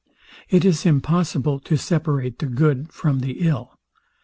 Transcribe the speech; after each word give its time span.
It 0.49 0.65
is 0.65 0.83
impossible 0.83 1.59
to 1.59 1.77
separate 1.77 2.39
the 2.39 2.47
good 2.47 2.91
from 2.91 3.19
the 3.19 3.33
ill. 3.47 3.77